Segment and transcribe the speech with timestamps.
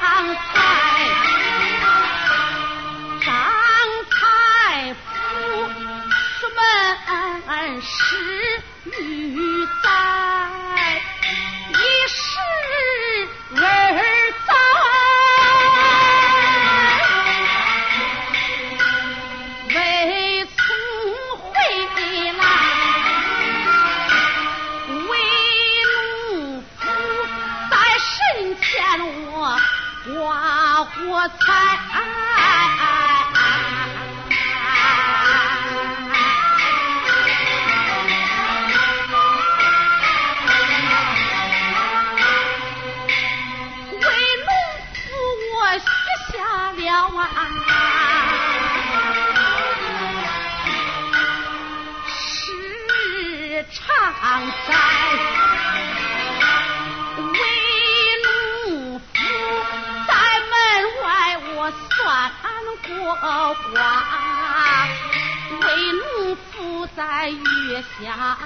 [0.00, 0.57] 啊。
[31.28, 31.46] 才
[43.90, 44.06] 为
[44.44, 44.48] 农
[44.94, 44.98] 夫，
[45.54, 45.86] 我许
[46.32, 46.36] 下
[46.72, 46.82] 了
[52.06, 53.82] 誓，常
[54.66, 55.37] 在。
[63.10, 64.86] 我寡
[65.62, 68.38] 为奴伏在月下。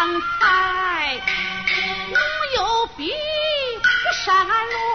[0.00, 1.14] 刚才
[2.08, 2.16] 我
[2.56, 4.89] 有比不山路。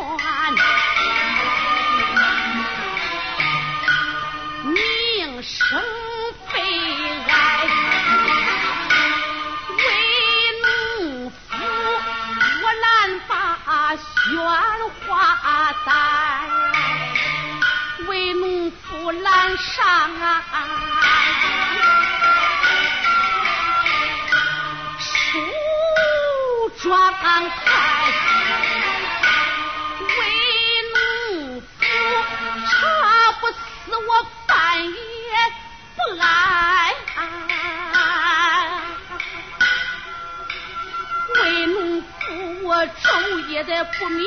[43.93, 44.25] 不迷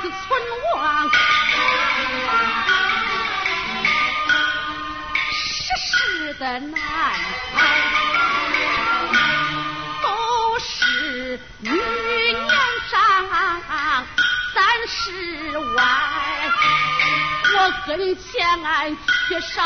[0.00, 0.18] 是存
[0.74, 1.10] 亡。
[5.32, 5.36] 世
[5.76, 6.72] 事的难
[7.54, 7.56] 猜，
[10.02, 10.06] 都
[10.60, 12.50] 是女娘
[12.90, 12.92] 伤
[14.54, 15.82] 三十外，
[17.54, 18.24] 我跟前
[19.28, 19.56] 缺少。